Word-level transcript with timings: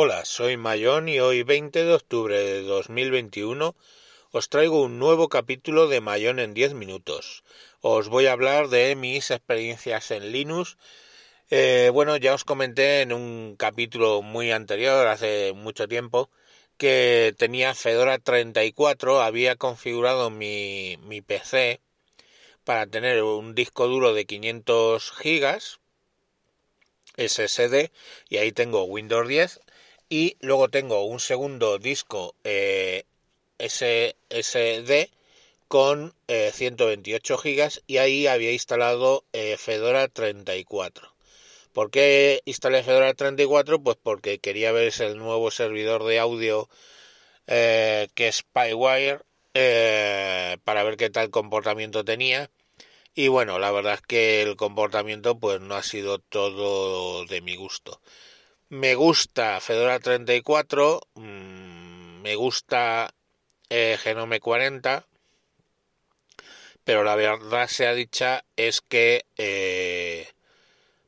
Hola, 0.00 0.24
soy 0.24 0.56
Mayón 0.56 1.08
y 1.08 1.18
hoy 1.18 1.42
20 1.42 1.84
de 1.84 1.92
octubre 1.92 2.38
de 2.38 2.62
2021 2.62 3.74
os 4.30 4.48
traigo 4.48 4.80
un 4.80 5.00
nuevo 5.00 5.28
capítulo 5.28 5.88
de 5.88 6.00
Mayón 6.00 6.38
en 6.38 6.54
10 6.54 6.74
minutos. 6.74 7.42
Os 7.80 8.08
voy 8.08 8.26
a 8.26 8.32
hablar 8.32 8.68
de 8.68 8.94
mis 8.94 9.32
experiencias 9.32 10.12
en 10.12 10.30
Linux. 10.30 10.76
Eh, 11.50 11.90
bueno, 11.92 12.16
ya 12.16 12.32
os 12.32 12.44
comenté 12.44 13.00
en 13.00 13.12
un 13.12 13.56
capítulo 13.58 14.22
muy 14.22 14.52
anterior, 14.52 15.08
hace 15.08 15.52
mucho 15.52 15.88
tiempo, 15.88 16.30
que 16.76 17.34
tenía 17.36 17.74
Fedora 17.74 18.20
34, 18.20 19.20
había 19.20 19.56
configurado 19.56 20.30
mi, 20.30 20.96
mi 21.08 21.22
PC 21.22 21.80
para 22.62 22.86
tener 22.86 23.24
un 23.24 23.56
disco 23.56 23.88
duro 23.88 24.14
de 24.14 24.26
500 24.26 25.10
gigas 25.10 25.80
SSD 27.16 27.90
y 28.28 28.36
ahí 28.36 28.52
tengo 28.52 28.84
Windows 28.84 29.26
10 29.26 29.60
y 30.08 30.36
luego 30.40 30.68
tengo 30.68 31.04
un 31.04 31.20
segundo 31.20 31.78
disco 31.78 32.34
eh, 32.44 33.04
SSD 33.58 35.10
con 35.68 36.14
128 36.26 37.34
eh, 37.34 37.38
gigas 37.42 37.82
y 37.86 37.98
ahí 37.98 38.26
había 38.26 38.52
instalado 38.52 39.24
eh, 39.32 39.56
Fedora 39.58 40.08
34. 40.08 41.14
¿Por 41.72 41.90
qué 41.90 42.42
instalé 42.46 42.82
Fedora 42.82 43.12
34? 43.14 43.82
Pues 43.82 43.98
porque 44.02 44.38
quería 44.38 44.72
ver 44.72 44.92
el 45.00 45.18
nuevo 45.18 45.50
servidor 45.50 46.04
de 46.04 46.18
audio 46.18 46.68
que 47.46 48.08
es 48.16 48.36
Spywire 48.36 49.20
para 50.64 50.82
ver 50.84 50.96
qué 50.96 51.10
tal 51.10 51.30
comportamiento 51.30 52.04
tenía 52.04 52.50
y 53.14 53.28
bueno 53.28 53.58
la 53.58 53.70
verdad 53.72 53.94
es 53.94 54.02
que 54.02 54.42
el 54.42 54.56
comportamiento 54.56 55.38
pues 55.38 55.60
no 55.60 55.74
ha 55.74 55.82
sido 55.82 56.18
todo 56.18 57.24
de 57.24 57.40
mi 57.40 57.56
gusto 57.56 58.00
me 58.70 58.94
gusta 58.94 59.60
Fedora 59.60 59.98
34, 59.98 61.00
mm, 61.14 62.20
me 62.22 62.34
gusta 62.34 63.14
eh, 63.70 63.98
Genome 64.00 64.40
40, 64.40 65.06
pero 66.84 67.04
la 67.04 67.16
verdad 67.16 67.68
sea 67.68 67.94
dicha 67.94 68.44
es 68.56 68.80
que 68.80 69.24
eh, 69.36 70.28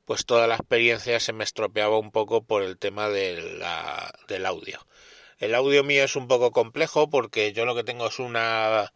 pues 0.05 0.27
toda 0.27 0.47
la 0.47 0.56
experiencia 0.56 1.20
se 1.20 1.33
me 1.33 1.44
estropeaba 1.44 1.98
un 1.98 2.11
poco 2.11 2.42
por 2.42 2.62
el 2.62 2.78
tema 2.78 3.08
del 3.08 3.62
audio. 3.64 4.80
El 5.39 5.55
audio 5.55 5.84
mío 5.84 6.05
es 6.05 6.17
un 6.17 6.28
poco 6.28 6.50
complejo 6.52 7.08
porque 7.08 7.52
yo 7.52 7.64
lo 7.64 7.74
que 7.74 7.84
tengo 7.84 8.08
es 8.08 8.19
una 8.19 8.92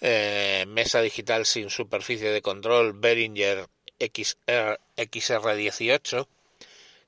eh, 0.00 0.64
mesa 0.68 1.00
digital 1.00 1.46
sin 1.46 1.70
superficie 1.70 2.30
de 2.30 2.42
control 2.42 2.92
Behringer 2.94 3.68
XR, 3.98 4.78
XR18 4.96 6.26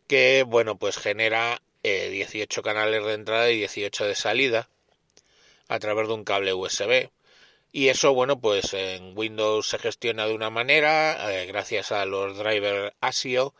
que 0.06 0.44
bueno 0.46 0.76
pues 0.76 0.96
genera 0.96 1.62
18 1.82 2.60
eh, 2.60 2.62
canales 2.62 3.04
de 3.04 3.14
entrada 3.14 3.50
y 3.50 3.58
18 3.58 4.06
de 4.06 4.14
salida 4.14 4.68
a 5.68 5.78
través 5.78 6.08
de 6.08 6.14
un 6.14 6.24
cable 6.24 6.54
USB 6.54 7.10
y 7.72 7.88
eso 7.88 8.14
bueno 8.14 8.40
pues 8.40 8.74
en 8.74 9.16
Windows 9.16 9.68
se 9.68 9.78
gestiona 9.78 10.26
de 10.26 10.34
una 10.34 10.50
manera 10.50 11.32
eh, 11.32 11.46
gracias 11.46 11.92
a 11.92 12.04
los 12.04 12.38
drivers 12.38 12.92
ASIO 13.00 13.54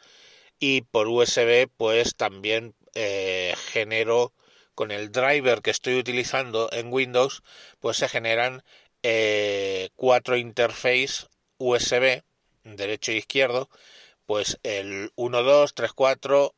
y 0.58 0.82
por 0.82 1.08
USB 1.08 1.68
pues 1.76 2.14
también 2.14 2.74
eh, 2.94 3.54
genero 3.72 4.32
con 4.74 4.90
el 4.90 5.12
driver 5.12 5.62
que 5.62 5.70
estoy 5.70 5.96
utilizando 5.96 6.68
en 6.72 6.92
Windows 6.92 7.42
pues 7.80 7.98
se 7.98 8.08
generan 8.08 8.62
cuatro 9.96 10.38
interfaces 10.38 11.28
USB 11.58 12.22
derecho 12.64 13.12
e 13.12 13.16
izquierdo 13.16 13.68
pues 14.26 14.58
el 14.62 15.12
1, 15.16 15.42
2, 15.42 15.74
3, 15.74 15.92
4, 15.92 16.54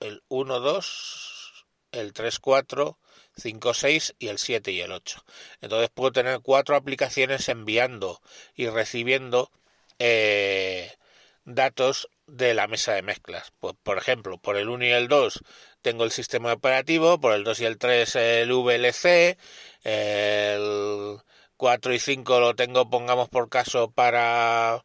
el 0.00 0.22
1, 0.28 0.60
2, 0.60 1.66
el 1.92 2.12
3, 2.12 2.38
4, 2.38 2.98
5, 3.36 3.74
6 3.74 4.14
y 4.18 4.28
el 4.28 4.38
7 4.38 4.72
y 4.72 4.80
el 4.80 4.92
8. 4.92 5.24
Entonces 5.60 5.90
puedo 5.90 6.12
tener 6.12 6.40
cuatro 6.40 6.76
aplicaciones 6.76 7.48
enviando 7.48 8.20
y 8.54 8.68
recibiendo 8.68 9.50
eh, 9.98 10.92
datos 11.44 12.08
de 12.26 12.54
la 12.54 12.66
mesa 12.66 12.92
de 12.92 13.02
mezclas. 13.02 13.52
Pues, 13.60 13.74
por 13.82 13.98
ejemplo, 13.98 14.38
por 14.38 14.56
el 14.56 14.68
1 14.68 14.84
y 14.86 14.90
el 14.90 15.08
2 15.08 15.40
tengo 15.82 16.04
el 16.04 16.10
sistema 16.10 16.52
operativo, 16.52 17.20
por 17.20 17.34
el 17.34 17.44
2 17.44 17.60
y 17.60 17.64
el 17.66 17.78
3 17.78 18.16
el 18.16 18.52
VLC, 18.52 19.38
el 19.84 21.18
4 21.56 21.94
y 21.94 21.98
5 21.98 22.40
lo 22.40 22.54
tengo, 22.54 22.88
pongamos 22.90 23.28
por 23.28 23.48
caso, 23.48 23.90
para, 23.90 24.84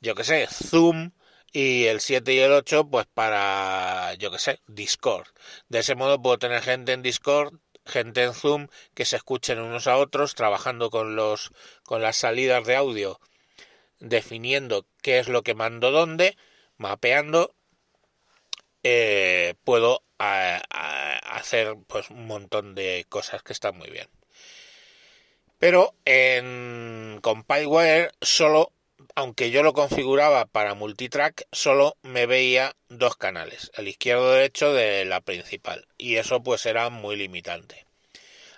yo 0.00 0.14
que 0.14 0.24
sé, 0.24 0.46
Zoom, 0.48 1.12
y 1.52 1.86
el 1.86 2.00
7 2.00 2.32
y 2.32 2.38
el 2.38 2.52
8 2.52 2.88
pues 2.88 3.06
para 3.06 4.14
yo 4.14 4.30
que 4.30 4.38
sé 4.38 4.60
Discord. 4.66 5.26
De 5.68 5.80
ese 5.80 5.94
modo 5.94 6.20
puedo 6.20 6.38
tener 6.38 6.62
gente 6.62 6.92
en 6.92 7.02
Discord 7.02 7.54
gente 7.84 8.22
en 8.22 8.34
Zoom 8.34 8.68
que 8.94 9.04
se 9.04 9.16
escuchen 9.16 9.60
unos 9.60 9.86
a 9.86 9.96
otros 9.96 10.34
trabajando 10.34 10.90
con 10.90 11.16
los 11.16 11.50
con 11.84 12.02
las 12.02 12.16
salidas 12.16 12.66
de 12.66 12.76
audio 12.76 13.20
definiendo 13.98 14.86
qué 15.02 15.18
es 15.18 15.28
lo 15.28 15.42
que 15.42 15.54
mando 15.54 15.90
dónde 15.90 16.36
mapeando 16.76 17.54
eh, 18.82 19.54
puedo 19.64 20.02
hacer 20.18 21.76
pues 21.86 22.10
un 22.10 22.26
montón 22.26 22.74
de 22.74 23.06
cosas 23.08 23.42
que 23.42 23.52
están 23.52 23.76
muy 23.76 23.90
bien. 23.90 24.08
Pero 25.58 25.94
en 26.04 27.18
Compileware 27.22 28.12
solo 28.20 28.72
aunque 29.14 29.50
yo 29.50 29.62
lo 29.62 29.72
configuraba 29.72 30.46
para 30.46 30.74
multitrack, 30.74 31.46
solo 31.52 31.96
me 32.02 32.26
veía 32.26 32.74
dos 32.88 33.16
canales, 33.16 33.70
el 33.76 33.88
izquierdo 33.88 34.32
derecho 34.32 34.72
de 34.72 35.04
la 35.04 35.20
principal, 35.20 35.86
y 35.96 36.16
eso 36.16 36.42
pues 36.42 36.66
era 36.66 36.90
muy 36.90 37.16
limitante. 37.16 37.86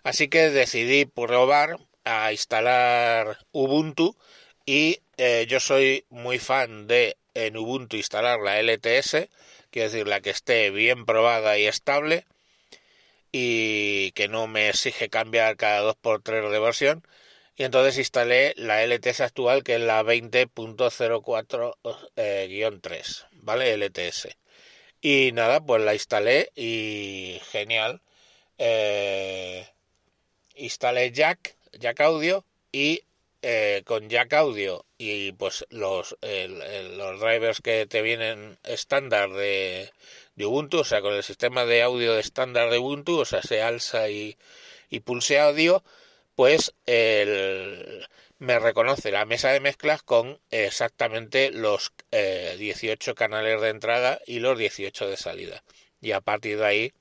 Así 0.03 0.29
que 0.29 0.51
decidí 0.51 1.05
probar 1.05 1.79
a 2.05 2.33
instalar 2.33 3.39
Ubuntu 3.53 4.17
y 4.65 5.01
eh, 5.19 5.47
yo 5.49 5.61
soy 5.61 6.05
muy 6.09 6.39
fan 6.39 6.87
de 6.87 7.17
en 7.35 7.57
Ubuntu 7.57 7.97
instalar 7.97 8.41
la 8.41 8.59
LTS, 8.61 9.29
quiero 9.71 9.91
decir 9.91 10.07
la 10.09 10.21
que 10.21 10.31
esté 10.31 10.71
bien 10.71 11.07
probada 11.07 11.59
y 11.59 11.67
estable 11.67 12.27
y 13.33 14.13
que 14.13 14.29
no 14.29 14.47
me 14.47 14.69
exige 14.69 15.09
cambiar 15.09 15.57
cada 15.57 15.83
2x3 15.83 16.51
de 16.51 16.59
versión 16.59 17.03
y 17.61 17.65
entonces 17.65 17.99
instalé 17.99 18.55
la 18.57 18.83
LTS 18.87 19.21
actual 19.21 19.63
que 19.63 19.75
es 19.75 19.83
la 19.83 20.03
20.04-3, 20.03 22.07
eh, 22.17 22.73
¿vale? 23.33 23.77
LTS. 23.77 24.29
Y 25.03 25.33
nada, 25.33 25.61
pues 25.61 25.83
la 25.83 25.93
instalé 25.93 26.53
y 26.57 27.39
genial. 27.51 28.01
Eh, 28.57 29.69
instalé 30.55 31.13
Jack, 31.13 31.55
Jack 31.73 32.01
Audio 32.01 32.47
y 32.73 33.03
eh, 33.43 33.83
con 33.85 34.09
Jack 34.09 34.33
Audio 34.33 34.87
y 34.97 35.33
pues 35.33 35.67
los, 35.69 36.17
los 36.23 37.21
drivers 37.21 37.61
que 37.61 37.85
te 37.85 38.01
vienen 38.01 38.57
estándar 38.65 39.35
de, 39.35 39.93
Ubuntu, 40.39 40.79
o 40.79 40.85
sea, 40.85 41.03
con 41.03 41.13
el 41.13 41.23
sistema 41.23 41.67
de 41.67 41.83
audio 41.83 42.19
estándar 42.19 42.71
de 42.71 42.79
Ubuntu, 42.79 43.19
o 43.19 43.27
sea, 43.27 43.43
se 43.43 43.61
alza 43.61 44.09
y, 44.09 44.39
y 44.89 45.01
pulse 45.01 45.39
audio, 45.39 45.85
pues 46.41 46.73
me 48.39 48.59
reconoce 48.59 49.11
la 49.11 49.27
mesa 49.27 49.53
de 49.53 49.61
mezclas 49.61 50.03
con 50.03 50.41
exactamente 50.51 51.51
los 51.51 51.93
18 52.11 53.11
eh, 53.11 53.15
canales 53.15 53.61
de 53.61 53.69
entrada 53.69 54.23
y 54.27 54.39
los 54.39 54.57
18 54.59 55.07
de 55.07 55.19
salida. 55.19 55.63
Y 56.01 56.13
a 56.13 56.23
partir 56.23 56.57
de 56.57 56.65
ahí 56.65 56.93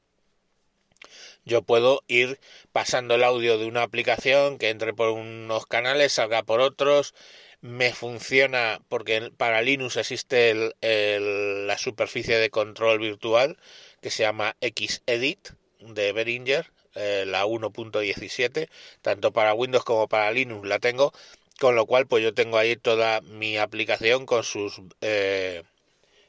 yo 1.46 1.62
puedo 1.62 2.04
ir 2.10 2.38
pasando 2.74 3.16
el 3.16 3.24
audio 3.24 3.58
de 3.58 3.68
una 3.68 3.84
aplicación 3.84 4.58
que 4.58 4.72
entre 4.72 4.94
por 4.94 5.12
unos 5.12 5.66
canales, 5.68 6.12
salga 6.12 6.44
por 6.44 6.60
otros. 6.60 7.14
Me 7.62 7.94
funciona 7.94 8.82
porque 8.90 9.32
para 9.38 9.62
Linux 9.62 9.96
existe 9.96 10.74
la 10.82 11.78
superficie 11.78 12.38
de 12.40 12.50
control 12.50 13.00
virtual 13.00 13.58
que 14.02 14.12
se 14.12 14.24
llama 14.24 14.58
Xedit 14.60 15.52
de 15.80 16.12
Behringer 16.12 16.74
eh, 16.95 17.25
la 17.27 17.45
1.17, 17.45 18.69
tanto 19.01 19.31
para 19.31 19.53
Windows 19.53 19.83
como 19.83 20.07
para 20.07 20.31
Linux 20.31 20.68
la 20.68 20.80
tengo, 20.80 21.13
con 21.59 21.75
lo 21.75 21.86
cual 21.86 22.07
pues 22.07 22.24
yo 22.24 22.33
tengo 22.33 22.57
ahí 22.57 22.75
toda 22.75 23.21
mi 23.21 23.57
aplicación 23.57 24.25
con 24.25 24.44
sus 24.44 24.81
eh, 25.01 25.63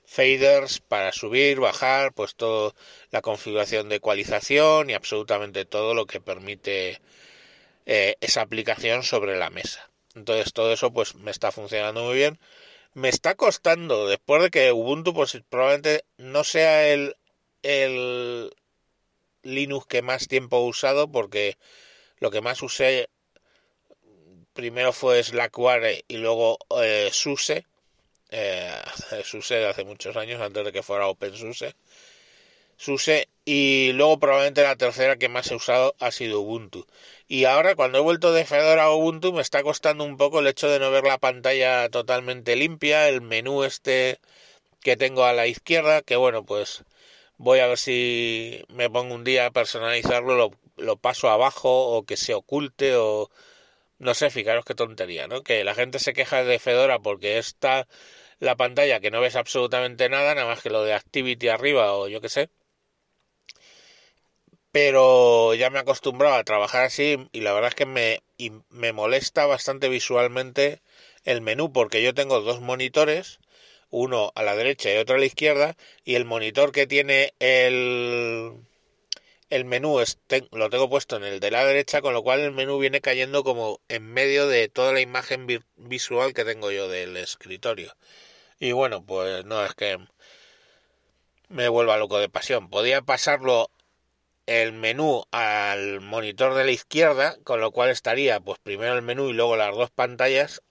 faders 0.04 0.80
para 0.80 1.12
subir, 1.12 1.60
bajar, 1.60 2.12
pues 2.12 2.34
toda 2.34 2.74
la 3.10 3.22
configuración 3.22 3.88
de 3.88 3.96
ecualización 3.96 4.90
y 4.90 4.94
absolutamente 4.94 5.64
todo 5.64 5.94
lo 5.94 6.06
que 6.06 6.20
permite 6.20 7.00
eh, 7.86 8.16
esa 8.20 8.42
aplicación 8.42 9.02
sobre 9.04 9.36
la 9.38 9.50
mesa. 9.50 9.88
Entonces 10.14 10.52
todo 10.52 10.72
eso 10.72 10.92
pues 10.92 11.14
me 11.14 11.30
está 11.30 11.52
funcionando 11.52 12.04
muy 12.04 12.16
bien. 12.16 12.38
Me 12.94 13.08
está 13.08 13.36
costando, 13.36 14.08
después 14.08 14.42
de 14.42 14.50
que 14.50 14.72
Ubuntu 14.72 15.14
pues 15.14 15.40
probablemente 15.48 16.04
no 16.18 16.42
sea 16.44 16.88
el, 16.88 17.16
el 17.62 18.52
Linux 19.42 19.86
que 19.86 20.02
más 20.02 20.28
tiempo 20.28 20.58
he 20.58 20.68
usado 20.68 21.10
porque 21.10 21.56
lo 22.18 22.30
que 22.30 22.40
más 22.40 22.62
usé 22.62 23.08
primero 24.52 24.92
fue 24.92 25.22
Slackware 25.22 26.04
y 26.08 26.16
luego 26.18 26.58
eh, 26.82 27.08
SUSE. 27.12 27.64
Eh, 28.30 28.82
SUSE 29.24 29.56
de 29.56 29.66
hace 29.68 29.84
muchos 29.84 30.16
años, 30.16 30.40
antes 30.40 30.64
de 30.64 30.72
que 30.72 30.82
fuera 30.82 31.08
OpenSUSE. 31.08 31.74
SUSE 32.76 33.28
Y 33.44 33.92
luego 33.92 34.18
probablemente 34.18 34.62
la 34.62 34.76
tercera 34.76 35.16
que 35.16 35.28
más 35.28 35.50
he 35.50 35.54
usado 35.54 35.94
ha 35.98 36.10
sido 36.10 36.40
Ubuntu. 36.40 36.86
Y 37.28 37.44
ahora 37.44 37.74
cuando 37.74 37.98
he 37.98 38.00
vuelto 38.00 38.32
de 38.32 38.44
Fedora 38.44 38.84
a 38.84 38.94
Ubuntu 38.94 39.32
me 39.32 39.42
está 39.42 39.62
costando 39.62 40.04
un 40.04 40.16
poco 40.16 40.40
el 40.40 40.46
hecho 40.46 40.68
de 40.68 40.78
no 40.78 40.90
ver 40.90 41.04
la 41.04 41.18
pantalla 41.18 41.88
totalmente 41.90 42.56
limpia, 42.56 43.08
el 43.08 43.20
menú 43.20 43.64
este 43.64 44.18
que 44.80 44.96
tengo 44.96 45.24
a 45.24 45.32
la 45.32 45.46
izquierda, 45.46 46.02
que 46.02 46.16
bueno, 46.16 46.44
pues 46.44 46.84
voy 47.40 47.60
a 47.60 47.66
ver 47.66 47.78
si 47.78 48.62
me 48.68 48.90
pongo 48.90 49.14
un 49.14 49.24
día 49.24 49.46
a 49.46 49.50
personalizarlo, 49.50 50.34
lo, 50.36 50.50
lo 50.76 50.96
paso 50.98 51.30
abajo 51.30 51.70
o 51.96 52.04
que 52.04 52.16
se 52.16 52.34
oculte 52.34 52.96
o 52.96 53.30
no 53.98 54.14
sé, 54.14 54.30
fijaros 54.30 54.64
qué 54.64 54.74
tontería, 54.74 55.28
¿no? 55.28 55.42
Que 55.42 55.64
la 55.64 55.74
gente 55.74 55.98
se 56.00 56.14
queja 56.14 56.44
de 56.44 56.58
Fedora 56.58 57.00
porque 57.00 57.38
está 57.38 57.88
la 58.40 58.56
pantalla 58.56 59.00
que 59.00 59.10
no 59.10 59.20
ves 59.20 59.36
absolutamente 59.36 60.08
nada, 60.08 60.34
nada 60.34 60.48
más 60.48 60.62
que 60.62 60.70
lo 60.70 60.84
de 60.84 60.94
Activity 60.94 61.48
arriba 61.48 61.94
o 61.94 62.08
yo 62.08 62.20
qué 62.20 62.28
sé 62.28 62.50
pero 64.72 65.54
ya 65.54 65.70
me 65.70 65.78
he 65.78 65.82
acostumbrado 65.82 66.36
a 66.36 66.44
trabajar 66.44 66.84
así 66.84 67.28
y 67.32 67.40
la 67.40 67.52
verdad 67.52 67.70
es 67.70 67.74
que 67.74 67.86
me, 67.86 68.22
me 68.70 68.92
molesta 68.92 69.46
bastante 69.46 69.88
visualmente 69.88 70.80
el 71.24 71.40
menú 71.40 71.72
porque 71.72 72.02
yo 72.02 72.14
tengo 72.14 72.40
dos 72.40 72.60
monitores, 72.60 73.40
uno 73.90 74.32
a 74.34 74.42
la 74.42 74.56
derecha 74.56 74.92
y 74.92 74.96
otro 74.96 75.16
a 75.16 75.18
la 75.18 75.26
izquierda, 75.26 75.76
y 76.04 76.14
el 76.14 76.24
monitor 76.24 76.72
que 76.72 76.86
tiene 76.86 77.34
el, 77.38 78.54
el 79.50 79.64
menú 79.64 80.00
lo 80.52 80.70
tengo 80.70 80.88
puesto 80.88 81.16
en 81.16 81.24
el 81.24 81.40
de 81.40 81.50
la 81.50 81.64
derecha, 81.64 82.00
con 82.00 82.14
lo 82.14 82.22
cual 82.22 82.40
el 82.40 82.52
menú 82.52 82.78
viene 82.78 83.00
cayendo 83.00 83.44
como 83.44 83.80
en 83.88 84.06
medio 84.06 84.46
de 84.46 84.68
toda 84.68 84.92
la 84.92 85.00
imagen 85.00 85.46
visual 85.76 86.32
que 86.34 86.44
tengo 86.44 86.70
yo 86.70 86.88
del 86.88 87.16
escritorio. 87.16 87.94
Y 88.60 88.72
bueno, 88.72 89.04
pues 89.04 89.44
no 89.44 89.64
es 89.64 89.74
que 89.74 89.98
me 91.48 91.68
vuelva 91.68 91.98
loco 91.98 92.18
de 92.18 92.28
pasión. 92.28 92.70
Podía 92.70 93.02
pasarlo 93.02 93.70
el 94.46 94.72
menú 94.72 95.24
al 95.32 96.00
monitor 96.00 96.54
de 96.54 96.64
la 96.64 96.70
izquierda, 96.70 97.36
con 97.44 97.60
lo 97.60 97.72
cual 97.72 97.90
estaría 97.90 98.40
pues 98.40 98.58
primero 98.60 98.94
el 98.94 99.02
menú 99.02 99.30
y 99.30 99.32
luego 99.32 99.56
las 99.56 99.74
dos 99.74 99.90
pantallas, 99.90 100.62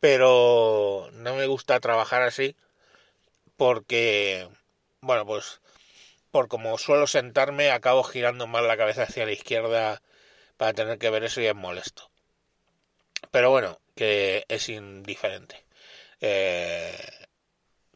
pero 0.00 1.08
no 1.14 1.34
me 1.36 1.46
gusta 1.46 1.80
trabajar 1.80 2.22
así 2.22 2.56
porque, 3.56 4.48
bueno, 5.00 5.26
pues 5.26 5.60
por 6.30 6.48
como 6.48 6.76
suelo 6.78 7.06
sentarme 7.06 7.70
acabo 7.70 8.04
girando 8.04 8.46
más 8.46 8.62
la 8.62 8.76
cabeza 8.76 9.04
hacia 9.04 9.26
la 9.26 9.32
izquierda 9.32 10.02
para 10.56 10.74
tener 10.74 10.98
que 10.98 11.10
ver 11.10 11.24
eso 11.24 11.40
y 11.40 11.46
es 11.46 11.54
molesto. 11.54 12.10
Pero 13.30 13.50
bueno, 13.50 13.80
que 13.94 14.44
es 14.48 14.68
indiferente. 14.68 15.64
Eh, 16.20 16.96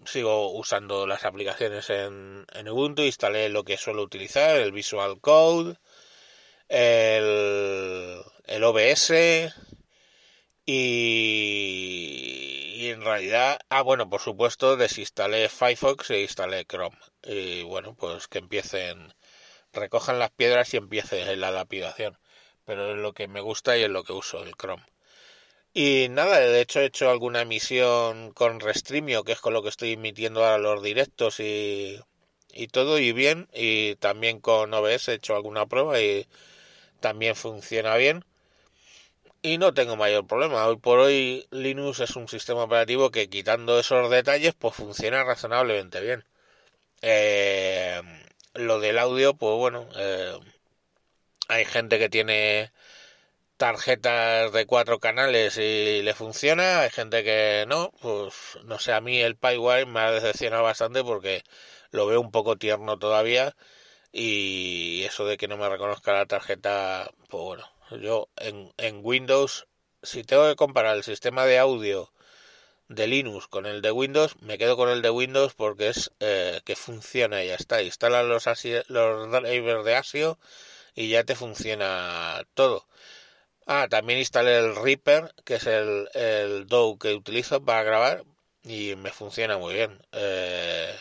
sigo 0.04 0.52
usando 0.52 1.06
las 1.06 1.24
aplicaciones 1.24 1.90
en, 1.90 2.46
en, 2.52 2.68
Ubuntu, 2.68 3.02
instalé 3.02 3.48
lo 3.48 3.64
que 3.64 3.76
suelo 3.76 4.02
utilizar, 4.02 4.56
el 4.56 4.72
Visual 4.72 5.20
Code, 5.20 5.76
el, 6.68 8.22
el 8.46 8.64
OBS 8.64 9.12
y, 10.66 12.40
en 12.90 13.02
realidad, 13.02 13.58
ah 13.68 13.82
bueno, 13.82 14.08
por 14.08 14.20
supuesto 14.20 14.76
desinstalé 14.76 15.48
Firefox 15.48 16.10
e 16.10 16.22
instalé 16.22 16.64
Chrome. 16.66 16.96
Y 17.24 17.62
bueno, 17.62 17.94
pues 17.94 18.28
que 18.28 18.38
empiecen, 18.38 19.14
recojan 19.72 20.18
las 20.18 20.30
piedras 20.30 20.72
y 20.74 20.78
empiece 20.78 21.36
la 21.36 21.50
lapidación. 21.50 22.18
Pero 22.64 22.92
es 22.92 22.98
lo 22.98 23.12
que 23.14 23.28
me 23.28 23.40
gusta 23.40 23.76
y 23.78 23.82
es 23.82 23.90
lo 23.90 24.04
que 24.04 24.12
uso, 24.12 24.42
el 24.42 24.54
Chrome. 24.56 24.84
Y 25.72 26.08
nada, 26.10 26.40
de 26.40 26.60
hecho 26.60 26.80
he 26.80 26.86
hecho 26.86 27.10
alguna 27.10 27.42
emisión 27.42 28.32
con 28.32 28.60
Restreamio, 28.60 29.24
que 29.24 29.32
es 29.32 29.40
con 29.40 29.54
lo 29.54 29.62
que 29.62 29.68
estoy 29.68 29.92
emitiendo 29.92 30.44
ahora 30.44 30.58
los 30.58 30.82
directos 30.82 31.40
y, 31.40 32.00
y 32.52 32.68
todo, 32.68 32.98
y 32.98 33.12
bien. 33.12 33.48
Y 33.52 33.96
también 33.96 34.40
con 34.40 34.74
OBS 34.74 35.08
he 35.08 35.14
hecho 35.14 35.36
alguna 35.36 35.66
prueba 35.66 36.00
y 36.00 36.26
también 37.00 37.36
funciona 37.36 37.96
bien. 37.96 38.24
Y 39.42 39.58
no 39.58 39.72
tengo 39.74 39.96
mayor 39.96 40.26
problema. 40.26 40.66
Hoy 40.66 40.76
por 40.76 40.98
hoy 40.98 41.46
Linux 41.50 42.00
es 42.00 42.16
un 42.16 42.28
sistema 42.28 42.64
operativo 42.64 43.10
que 43.10 43.28
quitando 43.30 43.78
esos 43.78 44.10
detalles, 44.10 44.54
pues 44.54 44.74
funciona 44.74 45.24
razonablemente 45.24 46.00
bien. 46.00 46.24
Eh, 47.02 48.02
lo 48.54 48.80
del 48.80 48.98
audio, 48.98 49.34
pues 49.34 49.56
bueno, 49.56 49.88
eh, 49.96 50.38
hay 51.48 51.64
gente 51.64 51.98
que 51.98 52.08
tiene 52.08 52.72
tarjetas 53.56 54.52
de 54.52 54.66
cuatro 54.66 55.00
canales 55.00 55.58
y 55.58 56.02
le 56.02 56.14
funciona, 56.14 56.80
hay 56.82 56.90
gente 56.90 57.24
que 57.24 57.66
no, 57.68 57.92
pues 58.02 58.34
no 58.64 58.78
sé, 58.78 58.92
a 58.94 59.00
mí 59.02 59.20
el 59.20 59.36
PyWire 59.36 59.86
me 59.86 60.00
ha 60.00 60.12
decepcionado 60.12 60.64
bastante 60.64 61.04
porque 61.04 61.44
lo 61.92 62.06
veo 62.06 62.20
un 62.20 62.30
poco 62.32 62.56
tierno 62.56 62.98
todavía 62.98 63.56
y 64.12 65.04
eso 65.04 65.26
de 65.26 65.36
que 65.38 65.48
no 65.48 65.56
me 65.58 65.68
reconozca 65.68 66.12
la 66.12 66.26
tarjeta, 66.26 67.10
pues 67.28 67.42
bueno, 67.44 67.66
yo 67.96 68.28
en, 68.36 68.72
en 68.76 69.00
Windows, 69.02 69.66
si 70.02 70.24
tengo 70.24 70.48
que 70.48 70.56
comparar 70.56 70.96
el 70.96 71.04
sistema 71.04 71.46
de 71.46 71.58
audio 71.58 72.12
de 72.88 73.06
Linux 73.06 73.46
con 73.46 73.66
el 73.66 73.82
de 73.82 73.92
Windows, 73.92 74.34
me 74.42 74.58
quedo 74.58 74.76
con 74.76 74.88
el 74.88 75.02
de 75.02 75.10
Windows 75.10 75.54
porque 75.54 75.88
es 75.88 76.10
eh, 76.20 76.60
que 76.64 76.76
funciona 76.76 77.44
y 77.44 77.48
ya 77.48 77.54
está. 77.54 77.82
Instala 77.82 78.22
los, 78.22 78.46
los 78.88 79.30
drivers 79.30 79.84
de 79.84 79.94
ASIO 79.94 80.38
y 80.94 81.08
ya 81.08 81.24
te 81.24 81.36
funciona 81.36 82.42
todo. 82.54 82.86
Ah, 83.66 83.86
también 83.88 84.18
instalé 84.18 84.58
el 84.58 84.74
Reaper, 84.74 85.32
que 85.44 85.54
es 85.56 85.66
el, 85.66 86.08
el 86.14 86.66
que 86.98 87.14
utilizo 87.14 87.64
para 87.64 87.84
grabar 87.84 88.24
y 88.64 88.96
me 88.96 89.10
funciona 89.10 89.58
muy 89.58 89.74
bien. 89.74 90.00
Eh, 90.12 90.94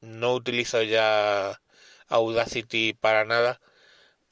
no 0.00 0.34
utilizo 0.34 0.82
ya 0.82 1.60
Audacity 2.08 2.94
para 2.94 3.24
nada 3.24 3.60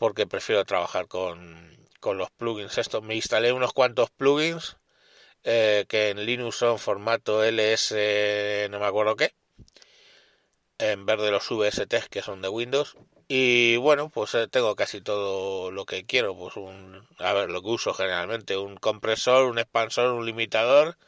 porque 0.03 0.27
prefiero 0.27 0.65
trabajar 0.65 1.07
con, 1.07 1.79
con 2.01 2.19
los 2.19 2.29
plugins. 2.33 2.77
Esto 2.77 3.03
me 3.03 3.15
instalé 3.15 3.53
unos 3.53 3.73
cuantos 3.73 4.11
plugins 4.11 4.77
eh, 5.45 5.85
que 5.89 6.09
en 6.09 6.27
Linux 6.27 6.57
son 6.57 6.81
formato 6.81 7.45
LS, 7.45 8.67
no 8.69 8.81
me 8.81 8.87
acuerdo 8.87 9.15
qué, 9.15 9.33
en 10.79 11.07
vez 11.07 11.21
de 11.21 11.31
los 11.31 11.49
VST 11.49 12.09
que 12.11 12.21
son 12.21 12.43
de 12.43 12.49
Windows 12.49 12.97
y 13.29 13.77
bueno, 13.77 14.11
pues 14.11 14.35
eh, 14.35 14.49
tengo 14.49 14.75
casi 14.75 15.01
todo 15.01 15.71
lo 15.71 15.87
que 15.87 16.05
quiero, 16.05 16.37
pues 16.37 16.57
un, 16.57 17.07
a 17.19 17.33
ver, 17.33 17.49
lo 17.51 17.63
que 17.63 17.69
uso 17.69 17.95
generalmente, 17.95 18.57
un 18.57 18.79
compresor, 18.79 19.45
un 19.45 19.61
expansor, 19.61 20.15
un 20.15 20.27
limitador 20.27 20.99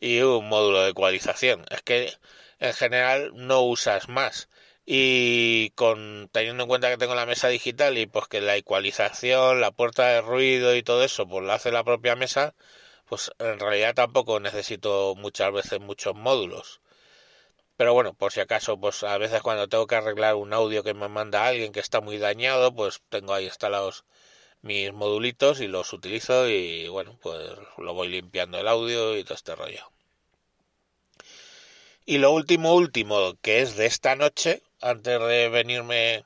y 0.00 0.20
un 0.20 0.50
módulo 0.50 0.82
de 0.82 0.90
ecualización. 0.90 1.64
Es 1.70 1.80
que 1.80 2.12
en 2.58 2.74
general 2.74 3.32
no 3.34 3.62
usas 3.62 4.10
más. 4.10 4.50
Y 4.84 5.70
con 5.70 6.28
teniendo 6.32 6.64
en 6.64 6.68
cuenta 6.68 6.90
que 6.90 6.96
tengo 6.98 7.14
la 7.14 7.26
mesa 7.26 7.48
digital 7.48 7.98
y 7.98 8.06
pues 8.06 8.26
que 8.28 8.40
la 8.40 8.56
ecualización, 8.56 9.60
la 9.60 9.70
puerta 9.70 10.08
de 10.08 10.20
ruido 10.20 10.74
y 10.76 10.82
todo 10.82 11.04
eso, 11.04 11.26
pues 11.28 11.44
lo 11.44 11.52
hace 11.52 11.70
la 11.72 11.84
propia 11.84 12.16
mesa, 12.16 12.54
pues 13.06 13.30
en 13.38 13.58
realidad 13.60 13.94
tampoco 13.94 14.40
necesito 14.40 15.14
muchas 15.16 15.52
veces 15.52 15.80
muchos 15.80 16.14
módulos. 16.14 16.80
Pero 17.76 17.94
bueno, 17.94 18.14
por 18.14 18.32
si 18.32 18.40
acaso, 18.40 18.78
pues 18.78 19.02
a 19.02 19.18
veces 19.18 19.42
cuando 19.42 19.68
tengo 19.68 19.86
que 19.86 19.96
arreglar 19.96 20.36
un 20.36 20.52
audio 20.52 20.84
que 20.84 20.94
me 20.94 21.08
manda 21.08 21.46
alguien 21.46 21.72
que 21.72 21.80
está 21.80 22.00
muy 22.00 22.18
dañado, 22.18 22.74
pues 22.74 23.02
tengo 23.08 23.34
ahí 23.34 23.46
instalados 23.46 24.04
mis 24.62 24.92
modulitos 24.92 25.60
y 25.60 25.66
los 25.66 25.92
utilizo 25.92 26.48
y 26.48 26.88
bueno, 26.88 27.18
pues 27.20 27.58
lo 27.78 27.94
voy 27.94 28.08
limpiando 28.08 28.58
el 28.58 28.68
audio 28.68 29.16
y 29.18 29.24
todo 29.24 29.34
este 29.34 29.54
rollo. 29.56 29.90
Y 32.04 32.18
lo 32.18 32.32
último, 32.32 32.74
último, 32.74 33.36
que 33.42 33.60
es 33.62 33.76
de 33.76 33.86
esta 33.86 34.16
noche, 34.16 34.62
antes 34.82 35.20
de 35.20 35.48
venirme 35.48 36.24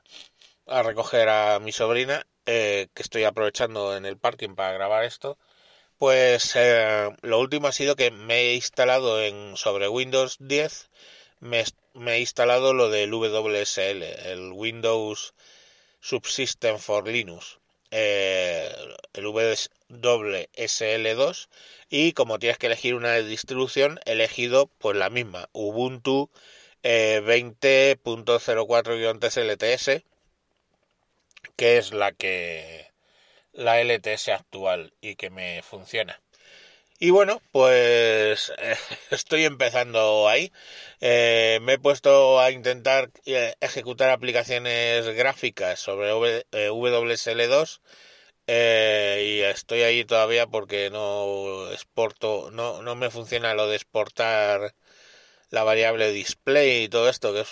a 0.67 0.83
recoger 0.83 1.29
a 1.29 1.59
mi 1.59 1.71
sobrina, 1.71 2.27
eh, 2.45 2.87
que 2.93 3.03
estoy 3.03 3.23
aprovechando 3.23 3.95
en 3.95 4.05
el 4.05 4.17
parking 4.17 4.55
para 4.55 4.73
grabar 4.73 5.05
esto, 5.05 5.37
pues 5.97 6.55
eh, 6.55 7.09
lo 7.21 7.39
último 7.39 7.67
ha 7.67 7.71
sido 7.71 7.95
que 7.95 8.11
me 8.11 8.41
he 8.41 8.55
instalado 8.55 9.21
en 9.21 9.57
sobre 9.57 9.89
Windows 9.89 10.37
10 10.39 10.89
me, 11.39 11.63
he 12.07 12.19
instalado 12.19 12.73
lo 12.73 12.89
del 12.89 13.13
WSL, 13.13 14.03
el 14.31 14.51
Windows 14.53 15.33
Subsystem 15.99 16.79
for 16.79 17.07
Linux, 17.07 17.59
eh, 17.91 18.73
el 19.13 19.25
WSL2 19.25 21.47
y 21.89 22.13
como 22.13 22.39
tienes 22.39 22.57
que 22.57 22.67
elegir 22.67 22.95
una 22.95 23.15
distribución, 23.17 23.99
he 24.05 24.13
elegido 24.13 24.67
pues 24.77 24.97
la 24.97 25.09
misma, 25.09 25.49
Ubuntu 25.53 26.29
20.04-TSLTS, 26.87 29.87
eh, 29.89 30.03
que 31.55 31.77
es 31.77 31.93
la 31.93 32.11
que 32.13 32.87
la 33.53 33.81
LTS 33.81 34.29
actual 34.29 34.93
y 35.01 35.15
que 35.15 35.29
me 35.29 35.61
funciona. 35.63 36.21
Y 36.99 37.11
bueno, 37.11 37.41
pues 37.51 38.51
estoy 39.11 39.45
empezando 39.45 40.27
ahí. 40.27 40.51
Eh, 41.01 41.59
me 41.61 41.73
he 41.73 41.79
puesto 41.79 42.39
a 42.39 42.51
intentar 42.51 43.11
eh, 43.25 43.53
ejecutar 43.61 44.09
aplicaciones 44.09 45.05
gráficas 45.15 45.79
sobre 45.79 46.11
WSL2 46.11 47.81
eh, 48.47 49.37
y 49.39 49.41
estoy 49.41 49.81
ahí 49.83 50.05
todavía 50.05 50.47
porque 50.47 50.89
no 50.89 51.69
exporto, 51.71 52.49
no, 52.51 52.81
no 52.81 52.95
me 52.95 53.09
funciona 53.11 53.53
lo 53.53 53.67
de 53.67 53.75
exportar 53.75 54.73
la 55.49 55.63
variable 55.63 56.11
display 56.11 56.83
y 56.83 56.89
todo 56.89 57.09
esto, 57.09 57.33
que 57.33 57.41
es 57.41 57.49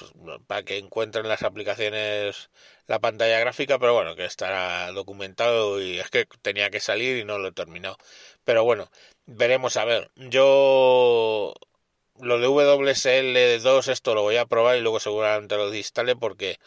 para 0.47 0.63
que 0.63 0.77
encuentren 0.77 1.27
las 1.27 1.43
aplicaciones 1.43 2.49
la 2.87 2.99
pantalla 2.99 3.39
gráfica, 3.39 3.79
pero 3.79 3.93
bueno, 3.93 4.15
que 4.15 4.25
estará 4.25 4.91
documentado 4.91 5.81
y 5.81 5.99
es 5.99 6.09
que 6.09 6.25
tenía 6.41 6.69
que 6.69 6.79
salir 6.79 7.17
y 7.17 7.25
no 7.25 7.39
lo 7.39 7.49
he 7.49 7.51
terminado. 7.51 7.97
Pero 8.43 8.63
bueno, 8.63 8.91
veremos 9.25 9.77
a 9.77 9.85
ver. 9.85 10.11
Yo 10.15 11.53
lo 12.19 12.39
de 12.39 12.47
WSL2 12.47 13.87
esto 13.89 14.15
lo 14.15 14.21
voy 14.23 14.37
a 14.37 14.45
probar 14.45 14.77
y 14.77 14.81
luego 14.81 14.99
seguramente 14.99 15.55
lo 15.57 15.73
instale 15.73 16.15
porque 16.15 16.59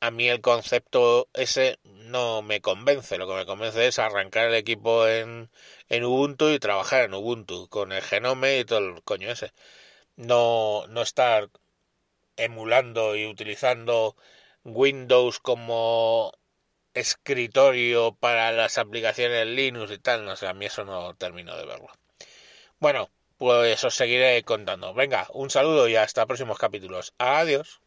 a 0.00 0.10
mí 0.10 0.28
el 0.28 0.40
concepto 0.40 1.28
ese 1.34 1.78
no 1.84 2.42
me 2.42 2.60
convence. 2.60 3.18
Lo 3.18 3.26
que 3.28 3.34
me 3.34 3.46
convence 3.46 3.86
es 3.86 3.98
arrancar 3.98 4.48
el 4.48 4.54
equipo 4.54 5.06
en, 5.08 5.50
en 5.88 6.04
Ubuntu 6.04 6.50
y 6.50 6.58
trabajar 6.58 7.04
en 7.04 7.14
Ubuntu 7.14 7.68
con 7.68 7.92
el 7.92 8.02
Genome 8.02 8.58
y 8.60 8.64
todo 8.64 8.78
el 8.80 9.02
coño 9.02 9.30
ese 9.30 9.52
no, 10.18 10.86
no 10.88 11.02
estar 11.02 11.48
emulando 12.36 13.16
y 13.16 13.26
utilizando 13.26 14.16
Windows 14.64 15.38
como 15.40 16.32
escritorio 16.94 18.14
para 18.16 18.52
las 18.52 18.78
aplicaciones 18.78 19.46
Linux 19.46 19.92
y 19.92 19.98
tal, 19.98 20.24
no 20.24 20.36
sé, 20.36 20.48
a 20.48 20.54
mí 20.54 20.66
eso 20.66 20.84
no 20.84 21.14
termino 21.14 21.56
de 21.56 21.66
verlo. 21.66 21.88
Bueno, 22.80 23.10
pues 23.36 23.84
os 23.84 23.94
seguiré 23.94 24.42
contando. 24.44 24.94
Venga, 24.94 25.28
un 25.32 25.50
saludo 25.50 25.88
y 25.88 25.96
hasta 25.96 26.26
próximos 26.26 26.58
capítulos. 26.58 27.14
Adiós. 27.18 27.80